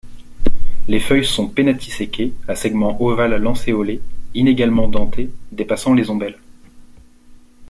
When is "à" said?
2.47-2.55